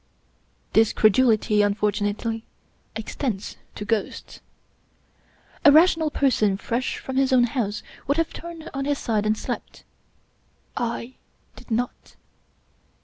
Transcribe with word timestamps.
This 0.73 0.93
credulity, 0.93 1.61
unfortunately, 1.61 2.43
extends 2.95 3.57
to 3.75 3.85
ghosts. 3.85 4.39
A 5.63 5.71
ra 5.71 5.83
tional 5.83 6.11
person 6.11 6.57
fresh 6.57 6.97
from 6.97 7.17
his 7.17 7.31
own 7.31 7.43
house 7.43 7.83
would 8.07 8.17
have 8.17 8.33
turned 8.33 8.67
on 8.73 8.85
his 8.85 8.97
side 8.97 9.27
and 9.27 9.37
slept. 9.37 9.83
I 10.75 11.17
did 11.55 11.69
not. 11.69 12.15